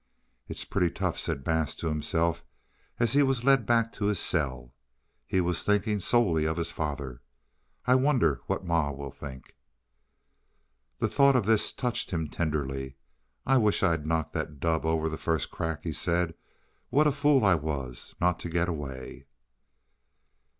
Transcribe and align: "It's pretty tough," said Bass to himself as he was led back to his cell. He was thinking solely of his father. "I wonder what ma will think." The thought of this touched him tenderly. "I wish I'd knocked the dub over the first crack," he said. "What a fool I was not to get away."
"It's 0.47 0.65
pretty 0.65 0.89
tough," 0.89 1.19
said 1.19 1.43
Bass 1.43 1.75
to 1.75 1.87
himself 1.87 2.43
as 2.99 3.13
he 3.13 3.21
was 3.21 3.43
led 3.43 3.67
back 3.67 3.93
to 3.93 4.05
his 4.05 4.17
cell. 4.17 4.73
He 5.27 5.39
was 5.41 5.61
thinking 5.61 5.99
solely 5.99 6.43
of 6.45 6.57
his 6.57 6.71
father. 6.71 7.21
"I 7.85 7.93
wonder 7.93 8.41
what 8.47 8.65
ma 8.65 8.89
will 8.89 9.11
think." 9.11 9.55
The 10.97 11.07
thought 11.07 11.35
of 11.35 11.45
this 11.45 11.71
touched 11.71 12.09
him 12.09 12.29
tenderly. 12.29 12.95
"I 13.45 13.57
wish 13.57 13.83
I'd 13.83 14.07
knocked 14.07 14.33
the 14.33 14.45
dub 14.45 14.87
over 14.87 15.07
the 15.07 15.17
first 15.19 15.51
crack," 15.51 15.83
he 15.83 15.93
said. 15.93 16.33
"What 16.89 17.05
a 17.05 17.11
fool 17.11 17.45
I 17.45 17.53
was 17.53 18.15
not 18.19 18.39
to 18.39 18.49
get 18.49 18.67
away." 18.67 19.27